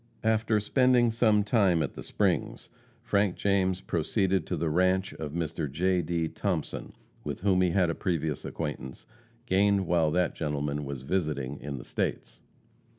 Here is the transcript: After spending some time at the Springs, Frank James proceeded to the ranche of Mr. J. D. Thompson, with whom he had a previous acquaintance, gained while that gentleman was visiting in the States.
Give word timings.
After 0.23 0.59
spending 0.59 1.11
some 1.11 1.43
time 1.43 1.83
at 1.83 1.93
the 1.93 2.01
Springs, 2.01 2.69
Frank 3.03 3.35
James 3.35 3.81
proceeded 3.81 4.47
to 4.47 4.57
the 4.57 4.67
ranche 4.67 5.13
of 5.13 5.33
Mr. 5.33 5.71
J. 5.71 6.01
D. 6.01 6.27
Thompson, 6.27 6.93
with 7.23 7.41
whom 7.41 7.61
he 7.61 7.69
had 7.69 7.91
a 7.91 7.93
previous 7.93 8.43
acquaintance, 8.43 9.05
gained 9.45 9.85
while 9.85 10.09
that 10.09 10.33
gentleman 10.33 10.85
was 10.85 11.03
visiting 11.03 11.59
in 11.59 11.77
the 11.77 11.83
States. 11.83 12.41